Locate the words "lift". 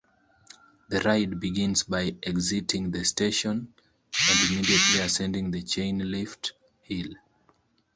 6.11-6.53